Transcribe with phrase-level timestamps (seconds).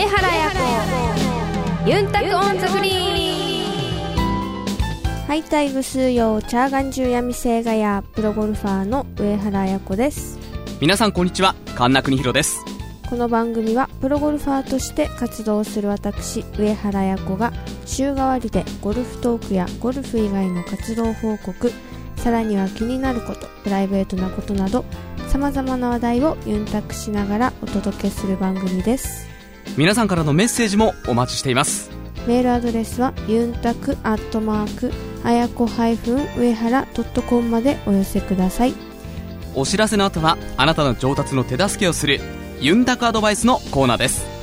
[0.00, 0.50] 上原彩
[1.84, 1.90] 子。
[1.90, 10.38] ユンタクオンザグリーンハイタイグ数用チャーガン中闇星ガヤプロゴルファーの上原彩子です。
[10.80, 11.54] 皆さんこんにちは。
[11.74, 12.64] 神田邦弘です。
[13.10, 17.52] この番組はプロゴルファーとして活動する私上原彩子が
[17.84, 21.70] 週替わりでゴルフトークやゴルフ以外の活動報告
[22.16, 24.86] さらには気になることプライベートなことなど
[25.28, 29.29] さまざまな話題をユンタクしながらお届けする番組です
[29.76, 31.90] 皆さんからのメッセージもお待ちしています。
[32.26, 34.92] メールアドレスはユンタクアットマーク
[35.24, 36.86] あやこ上原
[37.28, 38.74] .com までお寄せください。
[39.54, 42.20] お知らせの後はあなたの上達の手助けをする
[42.60, 44.39] ユンタクアドバイスのコーナーです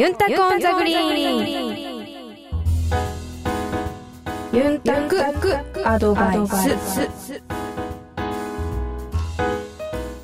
[0.00, 0.98] ユンタクオンザグリーン。
[4.56, 5.22] ユンタク
[5.86, 6.74] アドバイス。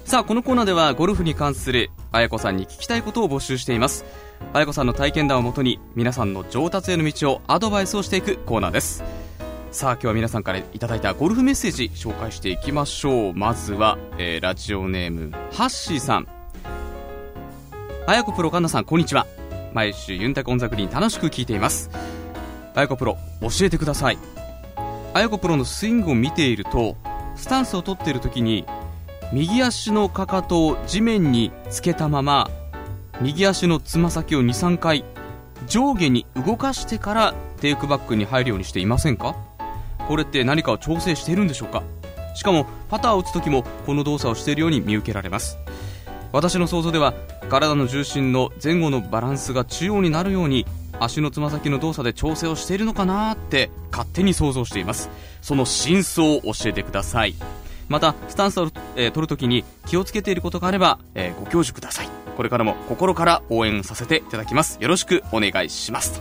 [0.06, 4.06] さあこのコーナーではゴルフに関する綾子さんに聞きたいことを募集しています。
[4.54, 9.04] 綾子さんの体験談をもとに皆さんの上達への道をアドバイスをしていくコーナーです。
[9.72, 13.34] さあ今日は皆さんからいただいたゴルフメッセージ紹介していきましょう。
[13.34, 16.28] まずは、えーラジオネームハッシーさん。
[18.06, 19.26] 彩子プロカンナさんこんにちは。
[19.76, 21.90] 毎週ユンタクオンザグリーン楽しく聞いています。
[22.74, 24.16] 彩子プロ教えてください。
[25.12, 26.96] 彩子プロのスイングを見ていると
[27.34, 28.64] スタンスを取っている時に
[29.34, 32.50] 右足のかかとを地面につけたまま
[33.20, 35.04] 右足のつま先を23回
[35.66, 39.36] 上下に動かしてからテイクバックに入るようにしていませんか？
[40.08, 41.82] これって何かを調整しているんでしょうか？
[42.34, 45.58] しかもパターを打つ時もこの動作をしているように見受けられます。
[46.36, 47.14] 私の想像では
[47.48, 50.66] 体の重心の前後のバランスが中央になるように
[51.00, 55.08] 足のつま先の動作で調整をしているのかなって勝手に想像しています。
[55.40, 57.34] その真相を教えてください。
[57.88, 62.08] またスタンスを、えー取るときに気をつけていることがあれば、えーご教授ください。
[62.36, 64.76] これからも心から応援させていただきます。
[64.78, 66.20] よろしくお願いします。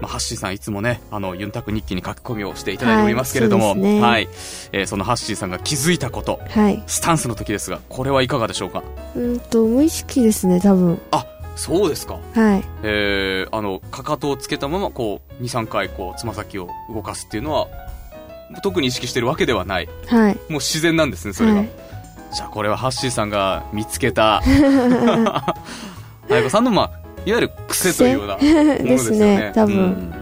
[0.00, 4.00] まあ、ハッシーさんいつもね、あの、ユンタク日記に書き込みをしていただいておりますけれども、はいね。
[4.00, 4.28] はい。
[4.72, 6.82] えーそのハッシーさんが気づいたこと、はい。
[6.86, 8.82] スタンスの時ですが、これはいかがでしょうか？
[9.16, 11.00] うんと無意識ですね多分。
[11.10, 11.26] あ、
[11.56, 12.14] そうですか。
[12.34, 12.64] はい。
[12.84, 17.66] えー、あの、かかとをつけたまま、こう、2、3回、こう、つま先を動かすっていうのは、
[18.62, 19.88] 特に意識してるわけではない。
[20.06, 20.34] はい。
[20.34, 21.56] もう自然なんですね、それが。
[21.56, 21.68] はい。
[22.32, 24.42] じゃあ、これはハッシーさんが見つけた、
[26.30, 29.36] あやこさんの、まあ、いわゆる癖というような ものですよね。
[29.36, 29.76] ね多分。
[29.76, 30.14] うん。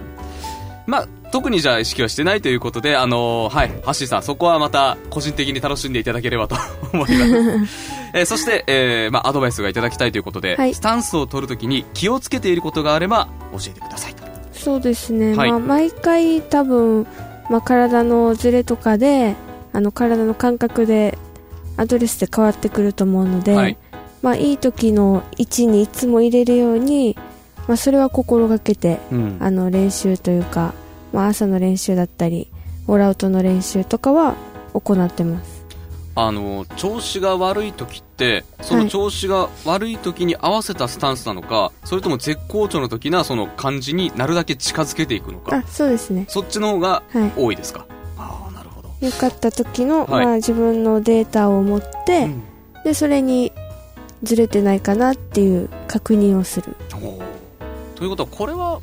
[0.87, 6.57] まあ、特にじゃあ意識はしてないということで、あのーはい、ハッシーさん、そこはまた個人的に楽しんでいただければと
[6.93, 7.97] 思います。
[8.15, 10.75] えーそして、えーまあ、アドバイスがいただきたいということで、はい。
[10.75, 14.23] スタンスを取るときに気をつけていることがあれば教えてくださいと。
[14.53, 15.51] そうですね、はい。
[15.51, 17.07] まあ、毎回多分、
[17.51, 19.34] まあ、体のズレとかで
[19.73, 21.19] あの体の感覚で
[21.77, 23.77] アドレスで変わってくると思うので、はいい
[24.22, 27.16] まあ、いい時の位置にいつも入れるように、
[27.69, 29.37] まあ、それは心がけてうん。
[29.41, 30.75] あの練習というか、
[31.12, 32.50] まあ、朝の練習だったり
[32.87, 34.37] オールアウトの練習とかは
[34.72, 35.56] 行ってます。
[36.19, 46.25] あの調子が悪い時ってその調子が悪い時に合わせたスタンスなのか、それとも絶好調の時なその感じになるだけ近づけていくのかあそうですね。
[46.28, 47.33] そっちの方がはい。
[47.37, 47.84] 多いですか、
[48.16, 50.25] ああなるほど、良かった時の、はい。
[50.25, 52.43] まあ、自分のデータを持って、うん。
[52.83, 53.53] でそれに
[54.26, 56.76] ずれてないかなっていう確認をする。
[57.94, 58.78] ということはこれは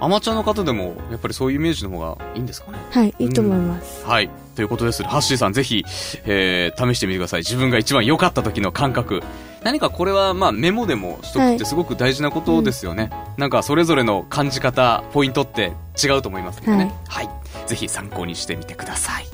[0.00, 2.78] アマチュアの方でもやっぱりそういうイメージの方がいいんですかね？
[2.90, 4.30] はいいいと思います、はい。
[4.56, 5.02] ということです。
[5.04, 5.84] ハッシーさんぜひ、
[6.24, 7.40] えー試してみてください。
[7.40, 9.22] 自分が一番良かった時の感覚。
[9.62, 16.94] 何かこれはまあメモでもしとくってすごく大事なことですよね、なんかそれぞれの感じ方ポイントって違うと思いますのでね。
[17.06, 17.28] はい、
[17.66, 19.26] ぜひ参考にしてみてください。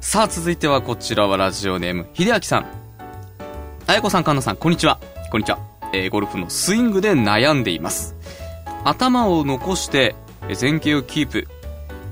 [0.00, 2.66] さあ続いてはこちらはラジオネーム秀明さん
[3.88, 4.98] あやこさん、かんなさん、こんにちは。
[5.30, 5.60] こんにちは。
[5.92, 8.16] えーゴルフのスイングで悩んでいます。
[8.82, 10.16] 頭を残して、
[10.60, 11.46] 前傾をキープ。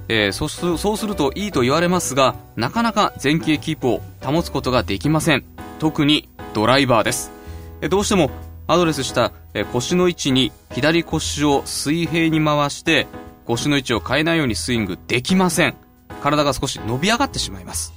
[0.09, 5.44] えーそうするそうするといいと言われますが、なかなか前傾キープを保つことができません。
[5.81, 7.32] 特にドライバーです。
[7.81, 8.31] えーどうしても
[8.69, 13.09] アドレスした、え腰の位置に左腰を水平に回して、
[13.47, 15.75] 腰の位置を変えないようにスイングできません。
[16.23, 17.93] 体が少し伸び上がってしまいます。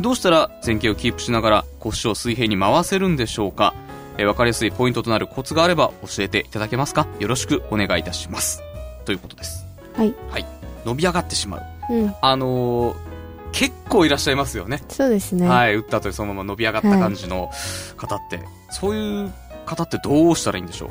[0.00, 3.74] どうしたら前傾をキープしながら腰を水平に回せるんでしょうか、
[4.18, 7.06] えー、分かりやすいポイントとなるコツがあれば教えていただけますか？
[7.20, 8.62] よろしくお願いいたします。
[9.04, 9.64] ということです。
[9.94, 10.46] はいはい。
[10.84, 11.62] 伸び上がってしまう。
[11.90, 13.14] うんあのー
[13.54, 14.82] 結構いらっしゃいますよね。
[14.88, 15.76] そうですね、はい。
[15.76, 17.52] 打った後にそのまま伸び上がった感じの
[17.96, 18.40] 方って。
[18.72, 19.32] そういう
[19.64, 20.88] 方ってどうしたらいいんでしょう、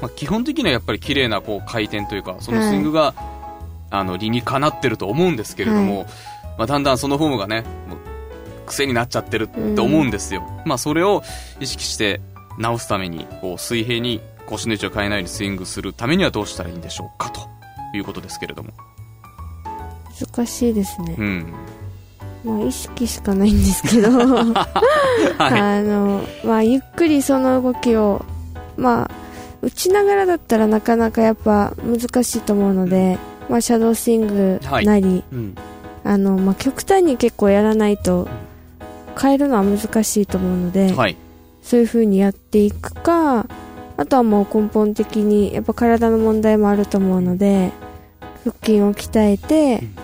[0.00, 3.14] まあ、基本的にはやっぱり綺麗なこう回転というかそのスイングが、
[3.90, 6.06] あの理にかなってると思うんですけれども、はい
[6.58, 7.64] まあ、だんだんそのフォームがね
[8.62, 11.22] 癖になっちゃってるって思うんですよ、まあ、それを
[11.60, 12.20] 意識して
[12.58, 17.40] 直すためにこう水平に腰の位置を変えないようにスイングするためにはどうしたらいいんでしょうかと
[17.96, 18.72] いうことですけれども、
[20.20, 21.16] 難しいですね。
[21.18, 21.22] う。
[21.22, 21.54] ん。
[22.44, 24.66] まあ、意識しかないんですけど、 は
[25.38, 25.60] い。
[25.60, 28.24] あの、まあ、ゆっくりその動きを、
[28.76, 29.10] まあ、
[29.62, 33.18] 打ちながらだったらなかなかやっぱ難しいと思うので、
[33.48, 35.54] まあ、シャドースイングなり、うん。
[36.04, 38.28] あの、まあ、極端に結構やらないと、
[39.18, 41.16] 変えるのは難しいと思うので、はい
[41.62, 43.46] そういう風にやっていくか、
[43.96, 47.70] あとはもう根本的に、やっぱ体の問題もあると思うので、
[48.42, 49.96] 腹筋を鍛えて、うん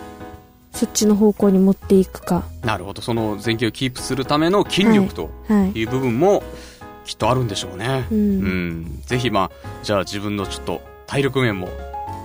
[0.71, 2.45] そっちの方向に持っていくか。
[2.63, 5.81] なるほどその前傾をキープするための筋力とはい。
[5.81, 6.45] いう部分も
[7.05, 8.15] きっとあるんでしょうね、う。
[8.15, 11.69] うんん、ぜひまあ、じゃあ自分のちょっと体力面も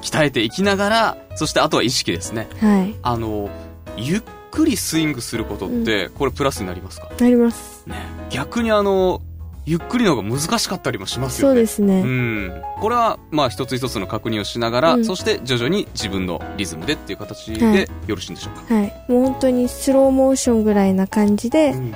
[0.04, 2.48] 鍛えていきながら、そしてあとは意識ですね。
[2.60, 2.94] はい。
[3.02, 3.50] あの、
[3.98, 4.22] ゆっ
[4.54, 7.10] くりスイングすることって、これプラスになりますか？
[7.20, 7.84] なります。
[7.88, 7.96] ね。
[8.30, 9.22] 逆にあの、
[9.66, 11.54] ゆっくりの方が難しかったりもしますよね。
[11.56, 12.02] そうですね。
[12.02, 12.62] うん。
[12.80, 18.76] これは、まあ一つ一つの確認をしながら、うんそして徐々に自分のリズムでっていう形はいでよろしいんでしょうか？
[18.76, 19.06] はい。
[19.08, 21.96] もう本当にスローモーションぐらいな感じで、うん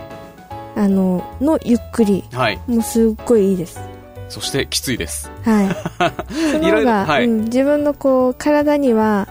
[0.78, 2.24] あの、のゆっくり。
[2.32, 2.60] はい。
[2.68, 3.80] もうすっごいいいです。
[4.30, 5.32] そしてきついです。
[5.44, 5.68] はい。
[6.54, 9.28] そが、はいうん、自分のこう、体には、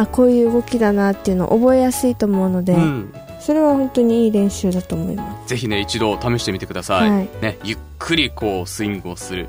[0.00, 3.14] あ、こういう動きだなっていうのを覚えやすいと思うので、うん。
[3.40, 5.48] それは本当にいい練習だと思います。
[5.48, 7.10] ぜひね、一度試してみてください。
[7.10, 9.48] はいね、ゆっくりこう、スイングをする。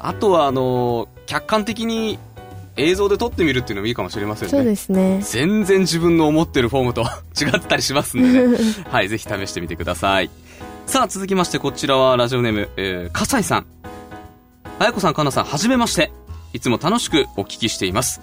[0.00, 2.18] あとは、あの、客観的に
[2.76, 4.50] 映像で撮ってみるっていうのもいいかもしれませんね。
[4.50, 5.20] そうですね。
[5.22, 7.02] 全然自分の思ってるフォームと
[7.40, 8.58] 違ったりしますんでね。
[8.90, 10.30] はい、ぜひ試してみてください。
[10.86, 13.66] さあ、続きまして、こちらはラジオネーム、えー、笠井さん。
[14.78, 16.10] あやこさん、かなさん、はじめまして。
[16.52, 18.20] いつも楽しくお聞きしています。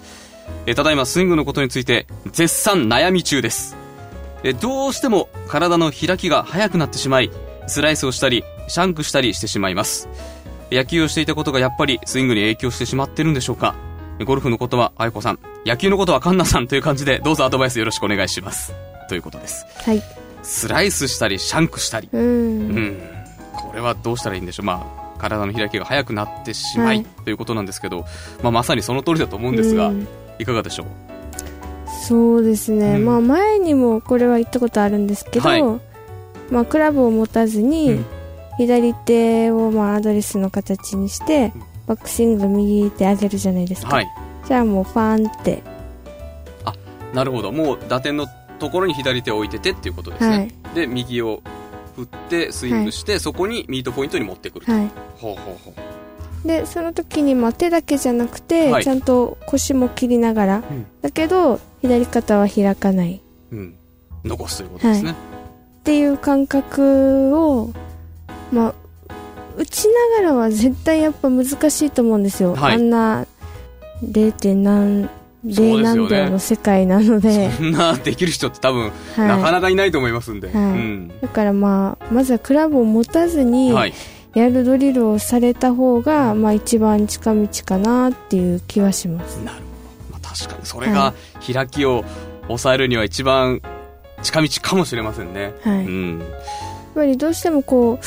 [0.66, 3.76] えーただいまスイングのことについて、絶賛悩み中です。
[4.42, 7.30] えーどうしても体の開きが速くなってしまい、
[7.66, 10.08] スライスをしたり、シャンクしたりしてしまいます。
[10.70, 13.74] 野球をしていたことがやっぱりスイングに影響してしまってるんでしょうか
[14.24, 18.74] ゴルフのことはあやこさん、野球のことはカンナさんという感じで、どうぞアドバイスよろしくお願いします。
[19.08, 19.66] ということです。
[19.84, 20.02] はい。
[20.42, 22.08] スライスしたり、シャンクしたり。
[22.12, 22.18] う。
[22.18, 23.00] うんん。
[23.52, 24.66] これはどうしたらいいんでしょう。
[24.66, 24.86] ま
[25.16, 28.04] あ、体の開きが早くなってしまい、はいということなんですけど、
[28.42, 30.08] まあ、まさにその通りだと思うんですが、うん
[30.40, 30.86] いかがでしょう？
[32.08, 32.96] そうですね。
[32.96, 35.62] うんまあ前にもこれは言ったことあるんですけど、はい
[36.50, 38.06] まあクラブを持たずに、うん
[38.58, 43.96] 左手をまあアドレスの形にして、うんバックスイング右手上げるじゃないですか。
[43.96, 44.08] はい。
[44.46, 45.62] じゃあもうパーンって、
[47.12, 47.50] なるほど。
[47.50, 48.28] もう打点の
[48.60, 50.36] ところに左手を置いててっていうことですね。
[50.36, 50.42] は
[50.72, 50.74] い。
[50.76, 51.42] で、右を
[51.96, 54.72] 振って、スイングして、そこにミートポイントに持ってくると。
[54.72, 54.90] はい。
[55.18, 55.74] ほうほうほう。
[56.44, 63.20] で、その時にまあ手だけじゃなくて、はいちゃんと腰も切りながら、んだけど、左肩は開かないっ
[63.52, 63.74] うん。
[64.24, 65.14] 残すということですね。
[65.84, 67.72] ていう感覚を、
[68.52, 68.74] まあ、
[69.56, 71.54] 打ちながらは絶対やっぱ難し
[71.86, 72.54] いと思うんですよ。
[72.54, 73.26] はいあんな
[74.02, 74.54] 0.
[74.54, 75.08] 何、
[75.50, 80.48] そう0ですよね何秒の世界なので、 そんなできる人って多分、はいなかなかいないと思いますんで。
[80.48, 81.12] はいうん。
[81.20, 83.94] だからまあ、まずはクラブを持たずに、はい。
[84.34, 89.36] やるドリルをされた方が、まあ一番近道かなっていう気はします。
[89.38, 89.62] なるほ
[90.12, 90.20] ど。
[90.20, 91.14] まあ、確かに、それが
[91.52, 92.04] 開きを
[92.46, 93.60] 抑えるには一番
[94.22, 95.52] 近道かもしれませんね。
[95.62, 95.78] はい。
[95.78, 96.22] やっうん。
[96.94, 97.98] ぱりどうしてもこ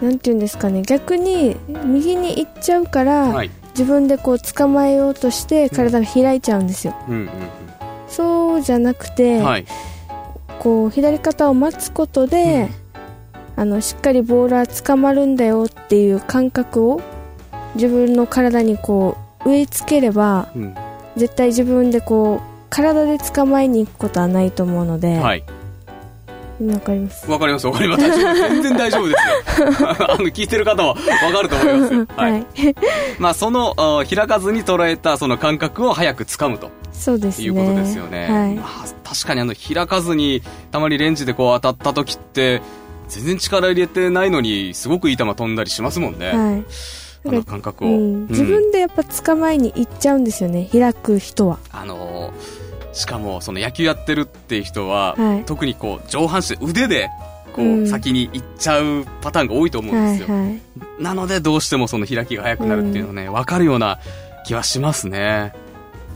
[0.00, 3.50] う、なんていうんですかね、逆に右に行っちゃうから、はい。
[3.70, 6.94] 自分でこう捕まえようとして体が開いちゃうんですよ。
[7.08, 7.28] うんうん
[8.08, 9.44] そうじゃなくて、うん。
[9.44, 9.66] はい。
[10.58, 12.68] こう左肩を待つことで、
[13.60, 17.02] あのしっかりボールは捕まるんだよっていう感覚を
[17.74, 20.74] 自分の体にこう植え付ければうん。
[21.16, 22.40] 絶対自分でこう
[22.70, 25.44] 体で捕まえに行くことはないと思うので、はい。
[26.64, 28.02] わかりますわかります、わかります。
[28.02, 29.68] 全然大丈夫ですよ。
[30.08, 30.94] あの、聞いてる方はわ
[31.32, 32.06] かると思いますよ。
[32.16, 32.16] は。
[32.24, 32.44] はいい、
[33.18, 38.28] まあ、その、あ開かずに捉えたその感覚を早く掴むとそうですねいうことですよね。
[38.30, 42.62] はいまあ、確かにあの、開かずに、たまにレンジでこう当たった時って、
[43.10, 46.32] 全然力入れてないのに、すごくいい球飛んだりしますもんね。
[46.32, 46.64] はい
[47.22, 47.88] あの感覚を。
[47.88, 57.08] うん、自分でやっぱ捕まえに行っちゃうんですよね開く人はあのーしかも、その野球やってるっていう人は、はい特にこう、上半身、腕で、
[57.54, 60.34] こう、うん先に行っちゃうパターンが多いと思うんですよ。
[60.34, 60.60] はいはい
[60.98, 63.98] なので、どうしてもその開きが早くなるっていうのはね、わ、かるような
[64.46, 65.54] 気はしますね。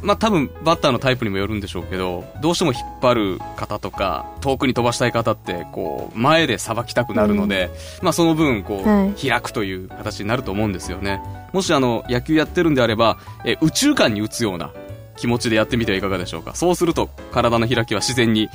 [0.05, 7.71] まあ多分バッターのタイプにもよるんでしょうけど、どうしても引っ張る方とか、遠くに飛ばしたい方って、こう、前でさばきたくなるので、
[8.01, 11.21] うん、まあその分、こう、はい、開くという形になると思うんですよね。
[11.53, 14.73] もしあの、野球やってるんであれば、え宇宙間に打つような
[15.17, 16.55] 気持ちでやってみてはいかがでしょうか。
[16.55, 18.51] そうすると、体の開きは自然に、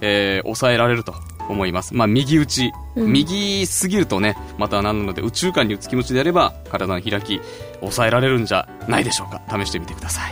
[0.00, 1.14] えー、抑えられると
[1.48, 1.94] 思います。
[1.94, 7.40] まあ右打ち、うん、右すぎるとね、また何なので宇宙間に打つ気持ちであれば、体の開き、
[7.80, 9.42] 抑えられるんじゃないでしょうか。
[9.50, 10.31] 試してみてください。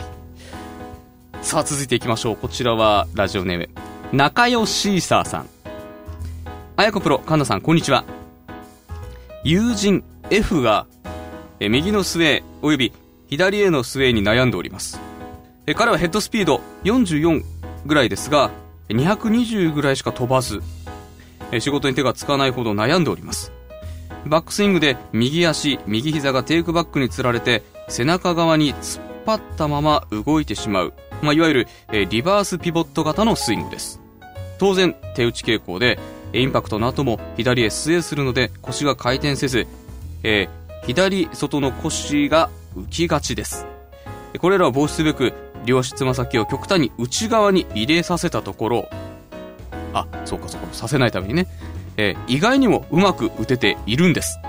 [1.41, 2.35] さあ続いていきましょう。
[2.37, 3.69] こちらはラジオネーム
[4.13, 5.49] 仲良シーサーさん。
[6.77, 8.05] あやこプロ神田さんこんにちは。
[9.43, 10.85] 友人 F が
[11.59, 12.93] え右のスウェーおよび
[13.27, 15.01] 左へのスウェーに悩んでおります。
[15.65, 17.43] え彼はヘッドスピード44
[17.85, 18.51] ぐらいですが
[18.89, 20.61] 220ぐらいしか飛ばず
[21.51, 23.51] え仕事に手がつかないほど悩んでおります。
[24.27, 30.93] バックスイングで右足右膝がテイクバックにつられて背中側に突っ張ったまま動いてしまう。
[31.21, 33.99] まあ、いわゆる、え、リバースピボット型のスイングです。
[34.57, 35.99] 当然、手打ち傾向で、
[36.33, 39.67] インパクトの後も左へスウェーするので腰が回転せず、
[40.23, 43.65] えー、左外の腰が浮きがちです。
[44.39, 45.33] これらを防止すべく、
[45.65, 48.89] 両足つま先を極端に内側に入れさせたところ、
[49.93, 51.47] あ、そうかそうか、させないためにね、
[51.97, 54.39] えー、意外にもうまく打てているんです。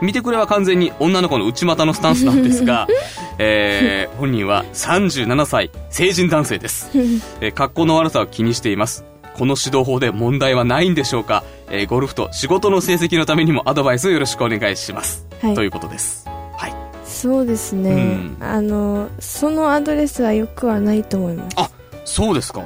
[0.00, 2.86] 見てくれは完全に女の子の内股のスタンスなんですが、
[3.38, 6.90] えー、本人は37歳、成人男性です。
[7.40, 9.04] えー、格好の悪さを気にしています。
[9.34, 15.26] この指導法で問題はないんでしょうか、えー、ゴルフと仕事の成績のためにもアドバイスをよろしくお願いします。
[15.40, 16.26] はい、ということです。
[16.56, 16.74] はい。
[17.06, 21.56] そうですね、うん、あの、そのアドレスはよくはないと思います。
[21.56, 21.70] あ、
[22.04, 22.64] そうですか。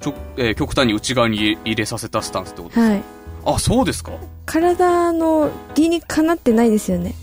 [0.00, 2.86] ちょ、えー、極端に内側に入れさせたスタンスってことですか？
[2.88, 3.02] はい。
[3.44, 4.12] あそうですか。
[4.46, 7.14] 体の理にかなってないですよね。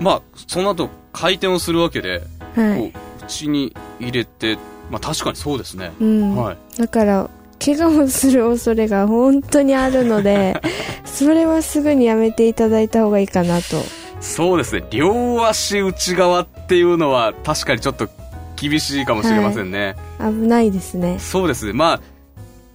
[0.00, 2.22] まあその後回転をするわけで、
[2.54, 4.58] はい、こう内に入れて
[4.90, 7.30] まあ確かにそうですね、うん、はい、だから
[7.64, 10.60] 怪我をする恐れが本当にあるので
[11.04, 13.82] それはすぐにやめていただいた方がいいかなと。
[14.20, 14.84] そうですね。
[14.90, 18.08] 両足内側っていうのは確かにちょっと
[18.56, 21.18] 厳しいかもしれませんね、はい、危ないですね。
[21.20, 21.66] そうです。
[21.66, 22.00] ねまあ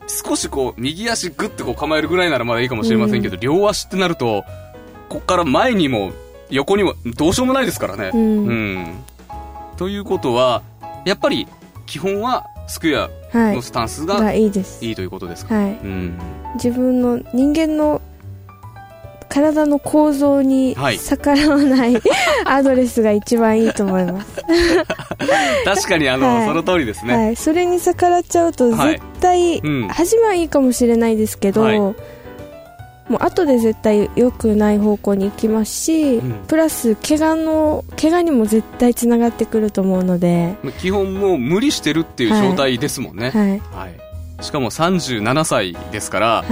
[0.07, 4.43] 少しこう、右足グッてこう構えるぐらいならまだいいかもしれませんけど、うん、両足ってなると、
[5.09, 6.11] こっから前にも
[6.49, 8.11] 横にもどうしようもないですからね。
[8.13, 8.19] うん。
[8.19, 9.03] うん、
[9.77, 10.61] ということは、
[11.05, 11.47] やっぱり
[11.85, 14.83] 基本はスクエアのスタンスが、い、いです。
[14.85, 15.55] いいということですか。
[15.55, 15.71] はい。
[15.71, 16.17] うん、
[16.55, 18.01] 自分の人間の
[19.33, 22.01] 体の構造に逆らわない、はい、
[22.45, 24.27] アドレスが一番いいと思います。
[25.65, 40.53] 確かにあの、はい、その通りですね、はい、それに逆らっちゃうと絶対、うん、初めはいいかもしれないですけど、もう後で絶対良くない方向に行きますし、うん、プラス怪我の怪我にも絶対つながってくると思うので。
[40.79, 43.95] 基本もう無理してるっていう状態ですもんね、はい、はい、
[44.43, 46.49] しかも37歳ですから、はい、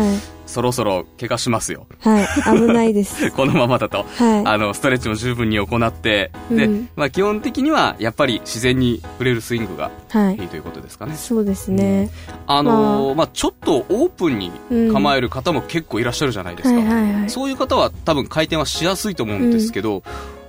[0.47, 1.85] そろそろ怪我しますよ。
[1.99, 2.25] はい、
[2.57, 3.29] 危ないです。
[3.35, 9.91] このままだと、はい、あの、ストレッチも十分に行って、で、うん、まあ基本的にはやっぱり自然に触れるスイングが
[10.31, 10.43] い。
[10.43, 11.15] いということですかね。
[11.15, 12.09] そうですね。
[12.27, 14.51] うん、あのー、まあ、まあ、ちょっとオープンに
[14.91, 16.75] 構える方も結構いらっしゃるじゃないですか。
[16.75, 20.03] はいはいはい、そういう方は多分回転はしやすいと思うんですけど、うん、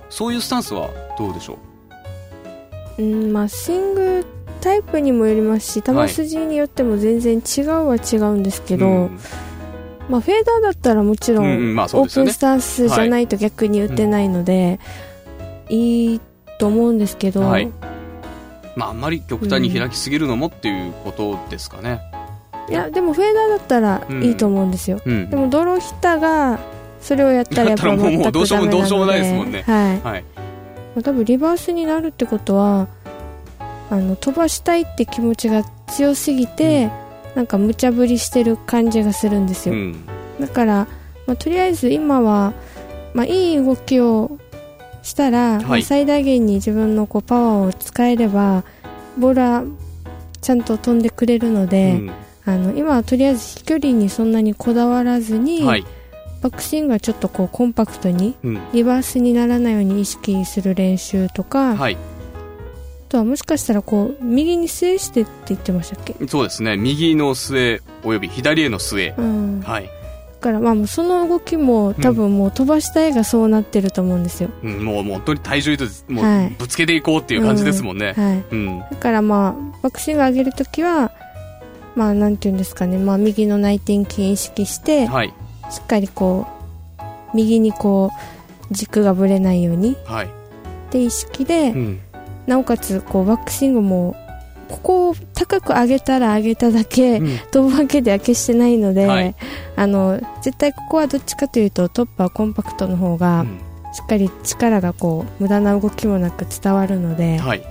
[0.09, 1.57] そういうスタンスはどうでしょ
[2.97, 3.01] う？
[3.03, 4.25] うん、まあ、スイング
[4.63, 9.19] タイプにもよりますし球筋によっても全然違うは違うんですけど、はいうん。
[10.09, 14.79] まあ、フェーダーだったらもちろん、オープンスタンスじゃないと逆に打てないので、
[15.69, 16.15] い。
[16.15, 16.21] い
[16.59, 17.71] と思うんですけど、はい、
[18.75, 21.99] まあ、あんまり極端に開きすぎるのもっていうことですかね、
[22.67, 25.13] うん、いやでもフェーダーだったらいいと思うんですよ、うん。
[25.13, 26.59] うん、でもドローヒッターが
[27.01, 29.63] それをやったらやっぱ全くダメなのでどうしようもないですもんね。
[29.63, 32.87] はい、はい、まあ、多分リバースになるってことは
[33.93, 36.89] あの飛ばしたいって気持ちが強すぎて、
[37.35, 40.05] なんか無茶ぶりしてる感じがするんですよ、うん、
[40.39, 40.87] だから、
[41.25, 42.53] まあ、とりあえず今は、
[43.13, 44.37] まあ、いい動きを
[45.01, 48.63] したら、はい、まあ、最大限に自分のこうパワーを使えれば
[49.17, 49.63] ボールは
[50.41, 52.11] ちゃんと飛んでくれるので、うん、
[52.45, 55.85] あの今はとりあえず飛距離にそんなにこだわらずに、はい、
[56.41, 61.97] バックスイングはちょっとこうコンパクトに、うん、リバースにならないように意識する練習とか、はい、
[63.13, 66.15] とはもしかしたらこう右に据えしてって言ってましたっけ？
[66.27, 66.77] そうですね。
[66.77, 69.83] 右の据えおよび左への据え、うん、はい。
[69.83, 69.89] だ
[70.39, 81.13] からまあその動きも多分もう飛ばした絵がそうなってると思うんですよ、うん、もうもう本当に体重ともうぶつけていこうっていう感じですもんね、はいうん、だからまあバックスイング上げるときは
[81.95, 85.33] まあなんていうんですかね、まあ、右の内転筋意識して、はい、
[85.71, 86.45] しっかりこ
[86.99, 87.03] う
[87.37, 88.11] 右にこ
[88.69, 90.29] う軸がぶれないように、はい、っ
[90.89, 92.01] て意識で、うん
[92.47, 94.15] なおかつこうバックスイングも
[94.69, 97.37] ここを高く上げたら上げただけ、うん。
[97.51, 99.35] 飛ぶわけでは決してないので、はい。
[99.75, 103.59] あの絶対ここはどっちかというとトップはコンパクトの方が、うん。
[103.93, 107.63] しっかり力がこう無駄な動きもなく伝わるので、はい。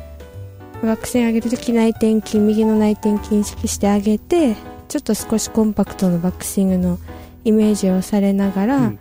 [0.83, 4.57] バック線上げるとき内転筋右の内転筋意識して上げて
[4.89, 6.99] ちょっと少しコンパクトのバックスイングの
[7.45, 8.99] イメージをされながら、うん。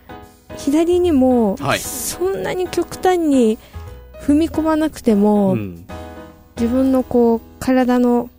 [0.58, 1.80] 左にもはい。
[1.80, 3.60] そんなに極端に
[4.22, 5.86] 踏み込まなくても、うん。
[6.56, 8.30] 自分のこう体の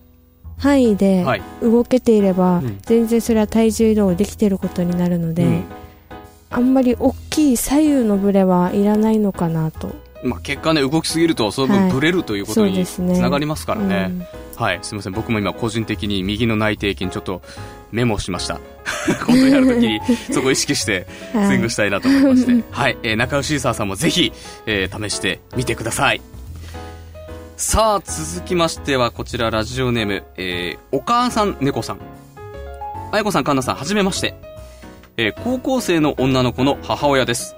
[0.57, 1.43] 範囲ではい。
[1.61, 2.79] 動けていれば、うん。
[2.83, 5.65] 全然それは体重移動できていることになるので、うん。
[6.51, 9.91] あんまり大きい左右のブレはいらないのかなと。
[10.23, 11.93] まあ、結果ね動きすぎるとその分はい。
[11.93, 14.62] ブレるということにつながりますからね、うん。
[14.62, 14.79] はい。
[14.83, 15.12] すみません。
[15.12, 17.43] 僕も今個人的に右の内転筋ちょっと
[17.91, 18.61] メモしました。
[19.26, 20.00] 今度やるときに
[20.33, 24.33] そこを意識してスイングしたいなと思いまして、 はい、えー中尾シーサーさんもぜひ、
[24.67, 26.21] えー試してみてください。
[27.57, 31.99] さあ、続きましてはこちらラジオネーム、えーお母さん猫さん。
[33.11, 34.35] あやこさん、かんなさん、はじめまして。
[35.17, 37.55] えー高校生の女の子の母親です。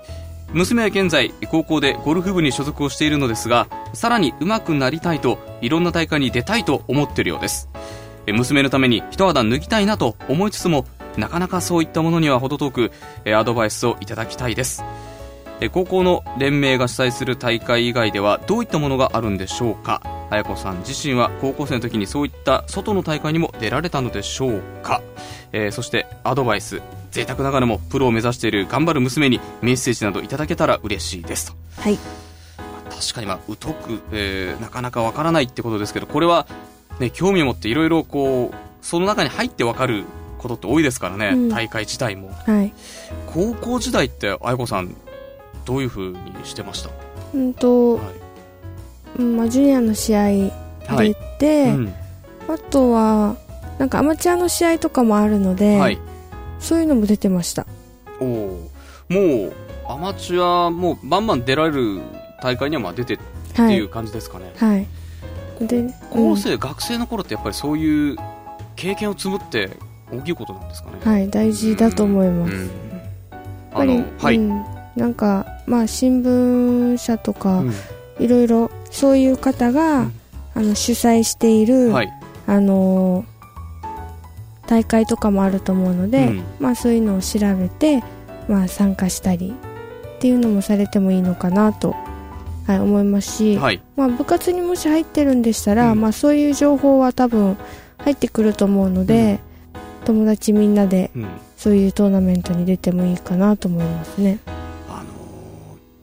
[0.54, 7.68] 娘は現在、高校でゴルフ部に所属をしているのですが、さらに上手くなりたいと、いろんな大会に出たいと思っているようです。
[8.28, 12.92] 娘のために一肌脱ぎたいなと思いつつも、なかなかそういったものには程遠く、
[13.36, 14.84] アドバイスをいただきたいです。
[15.72, 20.02] 高校の連盟が主催する大会以外ではどういったものがあるんでしょうか？
[20.30, 25.00] 綾子さん自身は高校生の時にそういった外の大会にも出られたのでしょうか、
[25.52, 26.82] えーそしてアドバイス
[27.14, 31.80] 贅沢ながらもプロを目指している頑張る娘にメッセージなどいただけたら嬉しいですと。
[31.80, 31.98] はい。
[32.90, 36.48] 確かにまあ疎く、えーなかなかわからないってことですけどこれは、
[36.98, 40.04] ね、興味を持っていろいろこうその中に入ってわかる
[40.38, 41.48] ことって多いですからね、うん。
[41.48, 42.32] 大会自体も。
[42.32, 42.72] はい。
[43.26, 44.94] 高校時代って綾子さん
[45.64, 46.90] どういう風にしてました？
[47.32, 48.04] うんと、はい。
[49.20, 51.94] うんまあ、ジュニアの試合はい出て、うん。
[52.48, 53.36] あとは
[53.78, 55.98] なんかアマチュアの試合とかもあるので、はい
[56.60, 57.66] そういうのも出てました。
[58.20, 58.70] おお
[59.08, 59.52] もう
[59.86, 62.00] アマチュアもうバンバン出られる
[62.42, 63.18] 大会にはまあ出てっ
[63.54, 63.76] てはい。
[63.76, 64.86] いう感じですかね、はい。
[65.60, 68.16] で高校生、学生の頃ってやっぱりそういう
[68.76, 69.70] 経験を積むって
[70.12, 70.96] 大きいことなんですかね。
[71.04, 72.60] うんはい大事だと思います、うん。
[72.60, 72.70] やっ
[73.72, 74.64] あぱり、のはい、うん、
[74.96, 77.72] なんかまあ新聞社とか、うん。
[78.18, 80.12] いろいろそういう方が、うん。
[80.56, 82.12] あの主催している、はい。
[82.46, 83.33] あのー
[84.66, 86.42] 大会とかもあると思うので、うん。
[86.58, 88.02] まあ、そういうのを調べて、
[88.48, 89.54] まあ、参加したり
[90.16, 91.94] っていうのもされてもいいのかなと、
[92.66, 93.82] はい、思いますし、はい。
[93.96, 96.00] まあ、部活にもし入ってるんでしたら、うん。
[96.00, 97.56] まあ、そういう情報は多分
[97.98, 99.40] 入ってくると思うので、
[100.04, 101.26] 友達みんなでうん。
[101.56, 104.38] そういうトーナメントに出てもいいかなと思いますね。
[104.88, 105.04] あの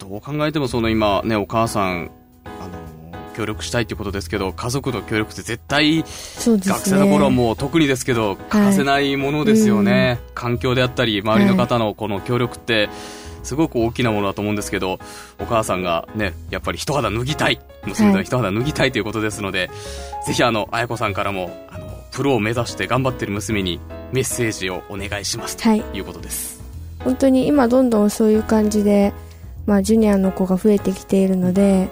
[0.07, 2.09] ーどう考えてもその今ねお母さんあのー
[3.31, 6.03] 協力したいっていうことですけど家族の協力って絶対ね。
[6.45, 12.89] 学生の頃はもう特にですけど欠かせないものですよね、環境であったり周りの方のこの協力って
[13.43, 14.99] すごく大きなものだと思うんですけど
[15.39, 17.59] お母さんがねやっぱり一肌脱ぎたい。
[17.83, 19.71] 娘の一肌脱ぎたいということですので、
[20.27, 23.79] ぜひあの綾子さんからもあのプロを目指して頑張ってる娘に
[24.11, 25.57] メッセージをお願いします。
[25.57, 25.83] とはい。
[25.93, 26.61] いうことです、
[26.99, 29.13] 本当に今どんどんそういう感じで、
[29.65, 31.89] まあ、ジュニアの子が増えてきているので、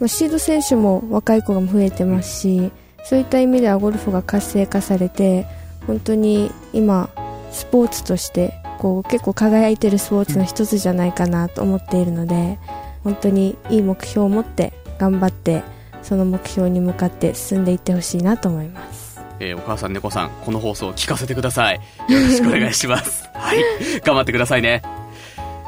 [0.00, 2.72] まあ、シード選手も若い子が増えてますし
[3.04, 5.46] そういった意味ではゴルフが活性化されて
[5.86, 7.10] 本当に今
[7.52, 12.58] スポーツとしてこう結構輝いてるスポーツの一つじゃないかなと思っているので
[13.04, 15.62] 本当にいい目標を持って頑張って
[16.02, 19.20] その目標に向かって進んでいってほしいなと思います。
[19.38, 21.76] えーお母さん猫さんこの放送を聞かせてください。
[21.76, 23.28] よろしくお願いします。
[23.34, 23.58] はい。
[24.04, 24.82] 頑張ってくださいね。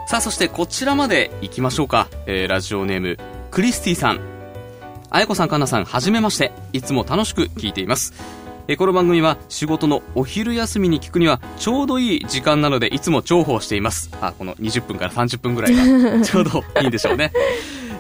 [0.07, 3.19] さあそしてこちらまで行きましょうか、えーラジオネーム
[3.53, 4.21] クリスティさん。
[5.11, 6.53] あやこさんかなさんはじめまして。
[6.73, 8.15] いつも楽しく聞いています。
[8.67, 14.11] えーこの番組は仕事のお昼休みに聞くにはちょうどいい時間なのでいつも重宝しています。
[14.23, 17.31] あこの20分から30分ぐらいが ちょうどいいんでしょうね。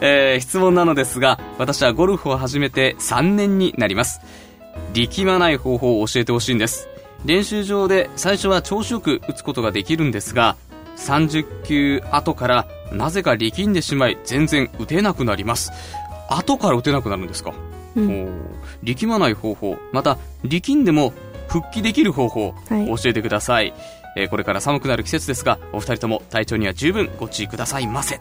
[0.00, 4.22] えー質問なのですが私はゴルフを始めて3年になります。
[4.94, 6.88] 力まない方法を教えてほしいんです。
[7.26, 10.56] 練習場で最初は調子よく打つことができるんですが
[10.96, 15.72] 30球後からなぜか力んでしまい全然打てなくなります。
[16.28, 17.52] 後から打てなくなるんですか、
[17.96, 18.28] うん。
[18.82, 19.76] 力まない方法。
[19.92, 21.12] また力んでも
[21.48, 22.86] 復帰できる方法、はい。
[22.86, 23.74] 教えてください、
[24.16, 28.20] えーこれから寒くなる季節ですがお二人とも体調には十分ご注意くださいませ。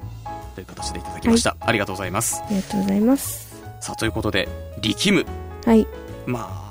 [0.56, 2.42] という形でいただきました、ありがとうございます。
[2.46, 3.56] ありがとうございます。
[3.80, 4.50] さあということで
[4.82, 5.26] 力む。
[5.66, 5.88] はい。
[6.26, 6.71] ま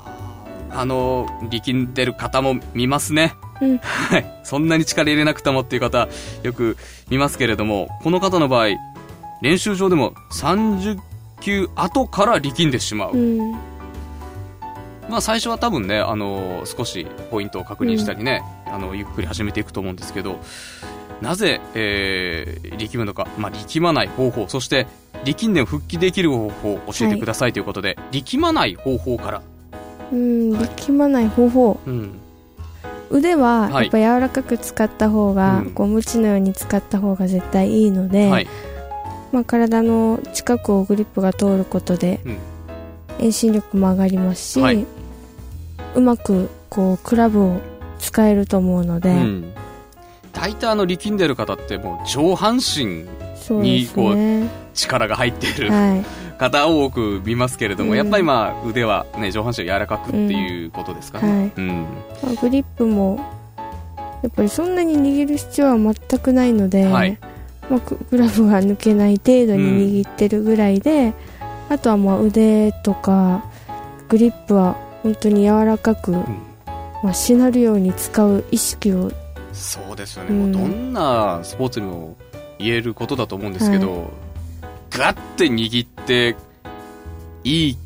[0.73, 3.33] あの、力んでる方も見ますね。
[3.61, 4.41] うんはい。
[4.43, 6.07] そんなに力入れなくてもっていう方、
[6.43, 6.77] よく
[7.09, 8.67] 見ますけれども、この方の場合、
[9.41, 10.97] 練習場でも30
[11.41, 13.13] 球後から力んでしまう。
[13.13, 13.51] うん
[15.09, 20.39] まあ、最初は多分ね、あの少しポイントを確認したりね、あのゆっくり始めていくと思うんですけど
[21.21, 24.87] なぜ、えー力むのか、まあ、力まない方法そして
[25.25, 29.41] 力んでも復帰できる方法を教えてくださいということで、力まない方法から、
[30.11, 30.67] うんはい。
[30.69, 31.79] 力まない方法。
[31.85, 32.19] うん、
[33.09, 33.85] 腕ははい。
[33.85, 35.71] やっぱ柔らかく使った方が、うん。
[35.71, 38.47] こうムチのように使った方が絶対いいので、はい、
[39.31, 42.37] まあ、体の近くをグリップが通ることでうん。
[43.19, 44.85] 遠心力も上がりますし、はい。
[45.95, 47.61] うまくこうクラブを
[47.99, 49.53] 使えると思うので、うん、
[50.33, 56.05] 大体あの力んでる方ってもう上半身そうですね力が入っているはい。
[56.37, 57.97] 方を多く見ますけれども、うん。
[57.97, 63.19] やっぱりまあ腕は、ね、上半身が柔らかくっていうことですかね、グリップも
[64.23, 67.17] やっぱりそんなに握る必要は全くないので、はい。
[67.69, 71.13] まあ、ググラブが抜けない程度に握ってるぐらいで、
[71.69, 73.45] あとはまあ腕とか
[74.09, 76.25] グリップは本当に柔らかく、うん。
[77.03, 79.11] まあ、しなるように使う意識を
[79.53, 80.51] そうですよね、うん。
[80.51, 82.15] もうどんなスポーツにも
[82.59, 84.11] 言えることだと思うんですけど、
[84.91, 86.35] ガッて握って
[87.43, 87.77] いい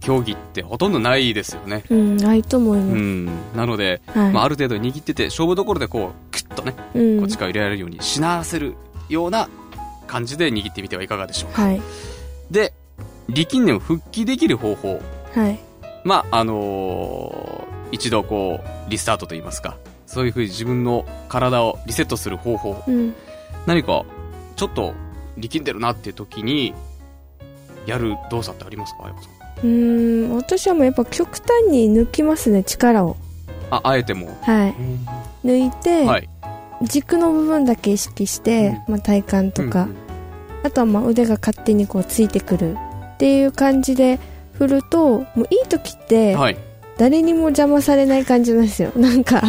[0.00, 4.32] 競技ってほとんどないですよね、うんないと思いうます、ん、なので、はい。
[4.32, 7.18] まあ、ある程度握ってて勝負どころでこうクッとねうん。
[7.20, 8.74] こう力を入れられるようにしならせる
[9.08, 9.48] ような
[10.06, 11.62] 感じで握ってみてはいかがでしょうか。
[11.62, 11.82] はい。
[12.50, 12.72] で
[13.28, 15.00] 力んでも復帰できる方法。
[15.34, 15.58] はい。
[16.04, 22.82] まああのー一度こうリスタートといいますかそういうふうに自分の体をリセットする方法。
[22.88, 23.14] うん。
[23.66, 24.04] 何か
[24.56, 24.94] ちょっと
[25.36, 26.74] 力んでるなっていう時に
[27.86, 29.12] やる動作ってありますか？
[29.62, 33.16] うーん私はもうやっぱ極端に抜きますね力を。
[33.70, 34.28] ああえても。
[34.42, 34.74] はい。
[35.44, 36.28] 抜いて、はい。
[36.82, 39.96] 軸の部分だけ意識して、まあ、体幹とか、うんうん。
[40.64, 42.76] あとはまあ腕が勝手にこうついてくる。
[43.14, 44.18] っていう感じで
[44.54, 46.56] 振るともういい時ってはい。
[46.96, 48.92] 誰にも邪魔されない感じなんですよ。
[48.96, 49.42] なんか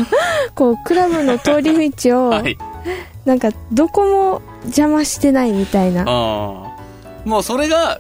[0.56, 2.58] こうクラブの通り道をはい
[3.26, 6.02] なんかどこも邪魔してないみたいな。
[6.02, 6.76] ああ
[7.26, 8.00] もうそれが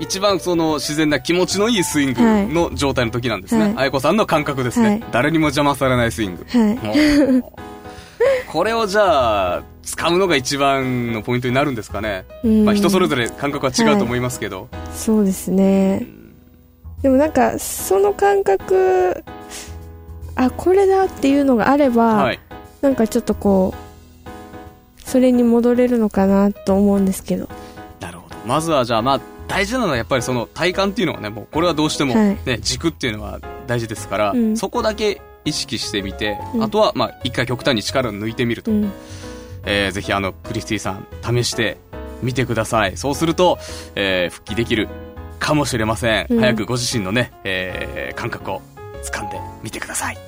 [0.00, 2.20] 一番その自然な気持ちのいいスイング
[2.52, 3.74] の状態の時なんですね、はい。
[3.76, 5.04] あやこさんの感覚ですね、はい。
[5.12, 6.44] 誰にも邪魔されないスイング。
[6.48, 7.64] はい。
[8.48, 12.64] これをじゃあ使うのが一番のポイントになるんですかね、うん。
[12.64, 16.06] まあ、人それぞれ感覚は違うと思いますけど、そうですね。
[17.02, 19.22] でもなんかその感覚
[20.34, 22.40] あこれだっていうのがあれば、はい。
[22.80, 23.93] なんかちょっとこう
[25.04, 27.48] それに戻れるのかなと思うんですけど。
[28.00, 28.36] なるほど。
[28.46, 32.38] まずはじゃあまあ大事なのはやっぱりその体幹っていうのはねもうこれはどうしても、はい。
[32.44, 34.56] ね軸っていうのは大事ですから、うん。
[34.56, 36.62] そこだけ意識してみて、うん。
[36.62, 38.92] あとはまあ一回極端に力を抜いてみると、うん。
[39.64, 41.78] えーぜひあのクリスティさん試して
[42.22, 42.96] みてください。
[42.96, 43.58] そうすると、
[43.94, 44.88] えー復帰できる
[45.38, 46.40] かもしれません、うん。
[46.40, 48.62] 早くご自身のね、えー感覚を
[49.02, 50.18] 掴んでみてください。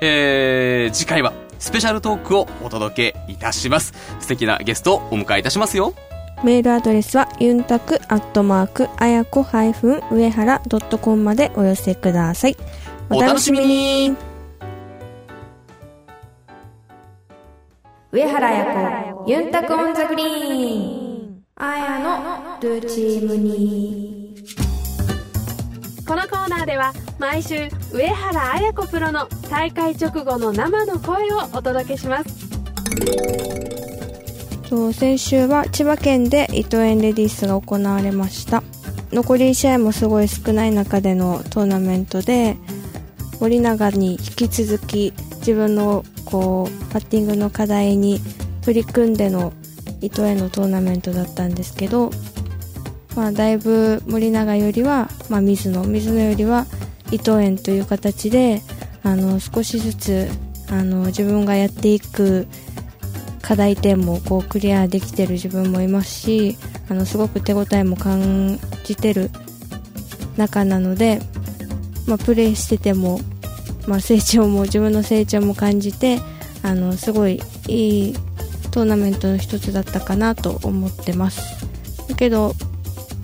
[0.00, 3.94] えー次回はスペシャルトークをお届けいたします。
[4.18, 5.94] 素敵なゲストをお迎えいたしますよ。
[6.42, 12.56] メールアドレスはユンタクアットマークあやこ上原ドットコムまでお寄せください。
[13.10, 14.16] お楽しみに。
[18.10, 21.44] 上原彩子ユンタクオンザグリーン。
[21.54, 24.21] あやのルーチームに
[26.06, 32.48] このコーナーでは毎週上原彩子プロの大会直後の生の声をお届けします。
[34.94, 38.62] 先週は千葉県で伊藤園レディースが行われました。
[39.12, 42.56] 残り試合もすごい少ない中でのトーナメントで
[43.40, 48.20] 森永に引き続き自分のこうパッティングの課題に
[48.62, 49.52] 取り組んでの
[50.00, 52.10] 伊藤園のトーナメントだったんですけど、
[53.16, 55.84] まあ、だいぶ森永よりは、まあ、水野。
[55.84, 56.66] 水野よりは
[57.10, 58.62] 伊藤園という形で
[59.02, 60.28] あの少しずつ
[60.70, 62.46] あの自分がやっていく
[63.42, 66.56] 課題点もこうクリアできてる自分もいますし
[66.88, 69.30] あのすごく手応えも感じてる
[70.38, 71.20] 中なので、
[72.06, 73.20] まあ、プレーしてても、
[73.86, 76.18] まあ、成長も自分の成長も感じて
[76.62, 78.14] あのすごいいい
[78.70, 81.42] トーナメントの一つだったかなと思ってます。
[82.08, 82.54] だけど、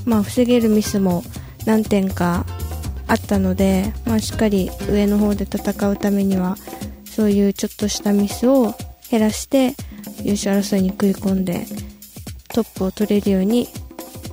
[0.09, 1.23] まあ、防げるミスも
[1.67, 2.47] 何点か
[3.07, 6.57] あったので、まあ、しっかり上の方で戦うためには
[7.05, 8.75] そういうちょっとしたミスを
[9.11, 9.75] 減らして
[10.23, 11.67] 優勝争いに食い込んで
[12.55, 13.69] トップを取れるように、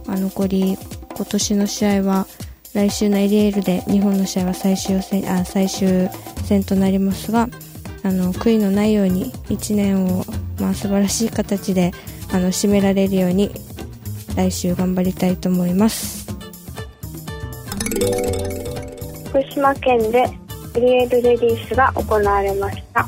[0.07, 0.77] まあ、残り
[1.15, 2.25] 今年の試合は
[2.73, 6.09] 来週のエリエールで日本の試合は最終戦あ最終
[6.45, 7.49] 戦となりますが
[8.03, 10.23] あの悔いのないように1年を、
[10.59, 11.91] まあ、素晴らしい形で
[12.31, 13.51] あの締められるように
[14.35, 16.27] 来週頑張りたいと思います。
[19.31, 20.25] ご視島県で
[20.75, 23.07] エリエールレディースが行われました。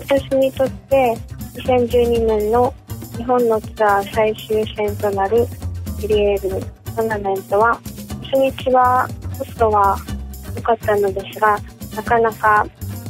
[0.00, 1.16] 私にとって
[1.54, 2.72] 2012年の
[3.16, 5.46] 日本のツアー最終戦となる
[6.02, 6.64] エリエール
[6.96, 7.80] トーナメントは
[8.22, 9.96] 初日はコストは
[10.56, 11.58] 良かったのですが
[11.94, 12.66] なかなか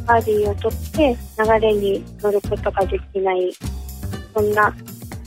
[0.06, 3.52] バーディーを取って流れに乗ることができない
[4.35, 4.74] そんな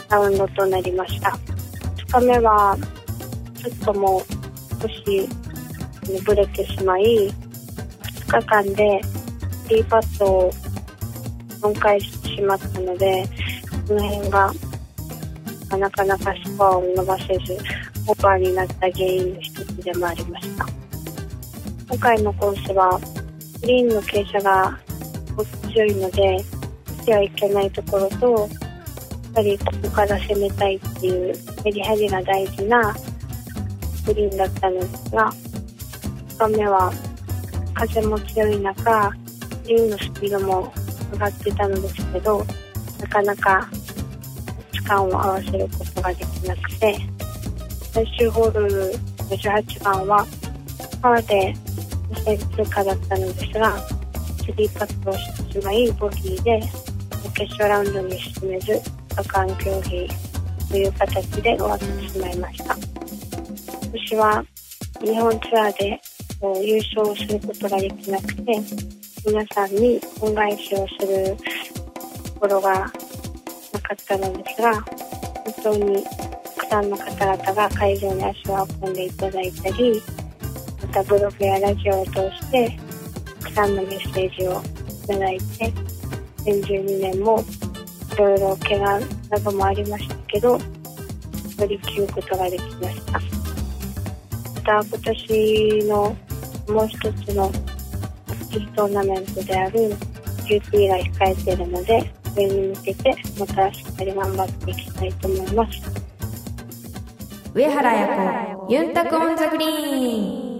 [0.10, 1.53] ラウンドとなりました。
[2.20, 2.78] 日目は
[3.56, 4.22] ちょっともう
[4.82, 5.30] 少し
[6.26, 7.30] ブレてしまい
[8.28, 9.02] 2日間で
[9.68, 10.52] ティーパットを
[11.62, 13.26] 4回してしまったので
[13.88, 14.54] この辺が
[15.78, 17.58] なかなかスコアを伸ばせず
[18.08, 20.66] オーバーになった原因の一つでもありました。
[21.90, 23.00] 今回のコースは
[23.62, 24.80] グリーンの傾斜が
[25.72, 28.50] 強いのでしてはいけないところと
[29.34, 32.96] ぱりここから攻めたいっていうメリハリが大事な
[34.06, 35.34] グリーンだったのですが
[36.38, 36.94] 2日目は
[37.74, 39.16] 風も強い中グ
[39.70, 40.74] リーンのスピードも
[41.14, 42.46] 上がってたのですけど
[43.00, 43.68] なかなか
[44.72, 46.98] 時間を合わせることができなくて
[47.92, 48.94] 最終ホール
[49.30, 50.26] 58番は
[51.02, 51.56] パーで
[52.10, 53.78] 予選通過だったのですが
[54.44, 56.62] 3パットをしてしまいボギーで
[57.34, 58.80] 決勝ラウンドに進めず
[59.16, 60.10] 土管競技
[60.70, 62.76] という形で終わってしまいました。
[62.76, 64.46] 今年は
[65.02, 66.02] 日本ツアーで
[66.62, 68.62] 優勝することができなくて
[69.26, 71.38] 皆さんに恩返しをする
[72.34, 72.92] ところがなか
[73.94, 76.10] ったのですが本当にた
[76.58, 80.02] くさんの方々が会場に足を運んでいただいたり
[80.82, 82.78] またブログやラジオを通して
[83.40, 84.62] たくさんのメッセージを
[85.04, 85.72] いただいて
[86.46, 87.44] 2012年も
[88.14, 89.00] いろいろ怪我
[89.30, 90.60] などもありましたけど
[91.58, 93.14] 乗り切ることができました。
[93.14, 96.16] また今年の
[96.70, 97.52] もう一つの大
[98.52, 99.96] きいトーナメントである
[100.48, 105.82] QT が控えているので上に向けてまたしっかり頑張っていきたいと思います。
[107.54, 110.53] 上原彩子ユンタクオンザグリーン。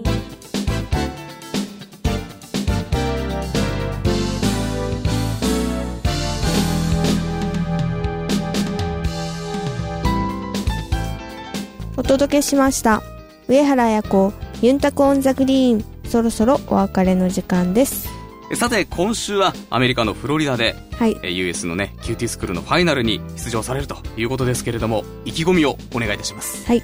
[12.04, 13.02] 届けしました。
[13.48, 18.08] 上原彩子ユンタクオンザグリーンそろそろお別れの時間です。
[18.54, 21.16] さて今週はアメリカのフロリダで、はい。
[21.22, 26.66] えー US のね QT スクールのファイナルに出場されるということですけれども意気込みをお願いいたします。
[26.66, 26.82] はい。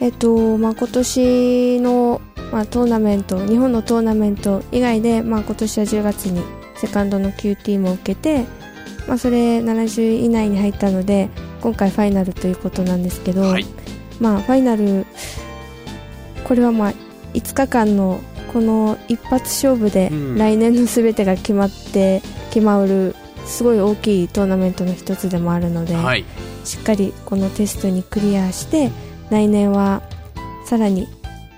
[0.00, 2.20] えっとまあ今年の、
[2.52, 6.42] まあ、トーナメント日本のトーナメント以外で、まあ、今年は10月に
[6.76, 8.44] セカンドの QT も受けて、
[9.08, 11.30] まあ、それ70以内に入ったので
[11.62, 13.66] 今回ファイナルということなんですけど、はい
[14.20, 15.06] まあファイナル
[16.44, 16.92] これはまあ
[17.34, 18.20] 5日間の
[18.52, 20.38] この一発勝負でうん。
[20.38, 26.24] 来年の全てが決まって決まるすごい大きいトーナメントの一つでもあるので、はい。
[26.64, 28.90] しっかりこのテストにクリアして
[29.30, 30.02] 来年は
[30.64, 31.06] さらに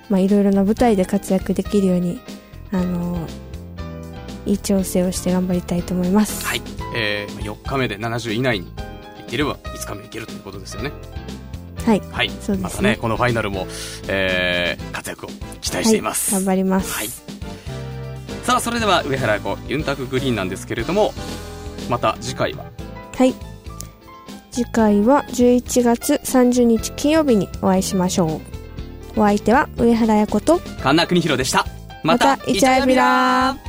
[0.09, 2.21] まあいろいろな舞台で活躍できるように
[2.73, 3.27] あの
[4.45, 6.45] いい調整をして頑張りたいと思います。
[6.47, 6.63] はい、
[6.95, 8.71] えー、4日目で70以内にい
[9.31, 10.93] ければ5日目いけるということですよね
[11.89, 12.31] はい、はい。
[12.31, 12.59] そうですね。
[12.63, 13.67] またねこのファイナルも、
[14.09, 15.29] えー、活躍を
[15.61, 16.93] 期待しています、はい、頑張ります。
[16.93, 17.09] はい。
[18.45, 21.13] さあそれでは上原彩子ユンタクグリーンなんですけれども
[21.89, 22.65] また次回は？
[23.17, 23.35] はい。
[24.51, 28.41] 次回は11月30日金曜日にお会いしましょ
[29.17, 29.21] う。
[29.21, 31.67] お相手は上原彩子と神田邦弘でした。
[32.03, 33.68] またイチャヤビラー